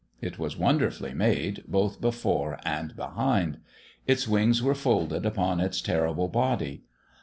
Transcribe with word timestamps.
It 0.19 0.39
was 0.39 0.57
wonderfully 0.57 1.13
made, 1.13 1.63
both 1.67 2.01
before 2.01 2.57
and 2.65 2.95
behind. 2.95 3.59
Its 4.07 4.27
wings 4.27 4.63
were 4.63 4.73
folded 4.73 5.27
upon 5.27 5.59
its 5.59 5.79
terrible 5.79 6.27
body. 6.27 6.81